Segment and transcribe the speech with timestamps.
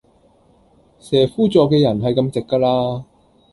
[0.99, 3.05] 蛇夫座既人係咁直㗎啦